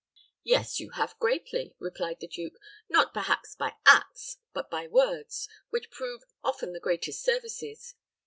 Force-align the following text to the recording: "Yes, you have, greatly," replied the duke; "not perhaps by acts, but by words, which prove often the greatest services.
"Yes, 0.43 0.79
you 0.79 0.89
have, 0.93 1.15
greatly," 1.19 1.75
replied 1.77 2.21
the 2.21 2.27
duke; 2.27 2.57
"not 2.89 3.13
perhaps 3.13 3.53
by 3.53 3.75
acts, 3.85 4.37
but 4.51 4.67
by 4.67 4.87
words, 4.87 5.47
which 5.69 5.91
prove 5.91 6.23
often 6.43 6.73
the 6.73 6.79
greatest 6.79 7.21
services. 7.21 7.93